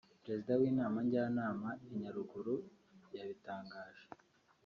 Perezida 0.23 0.51
w’inama 0.59 0.97
Njyanama 1.05 1.69
ya 1.87 1.93
Nyaruguru 2.01 2.55
yabitangaje 3.17 4.05